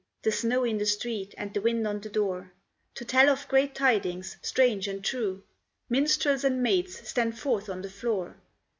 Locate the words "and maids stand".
6.43-7.37